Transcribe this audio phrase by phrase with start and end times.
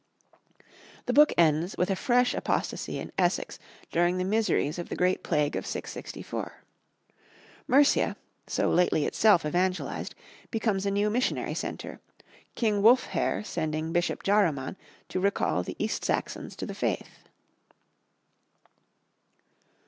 [1.05, 3.59] The book ends with a fresh apostasy in Essex
[3.91, 6.63] during the miseries of the great plague of 664.
[7.67, 8.15] Mercia,
[8.47, 10.15] so lately itself evangelized,
[10.49, 11.99] becomes a new missionary centre,
[12.55, 14.75] King Wulfhere sending Bishop Jaruman
[15.09, 17.29] to recall the East Saxons to the faith.